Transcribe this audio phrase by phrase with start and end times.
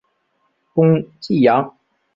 [0.73, 1.77] 攻济阳。